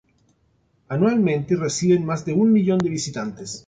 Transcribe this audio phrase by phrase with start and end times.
[0.89, 3.59] Anualmente reciben más de un millón de visitantes.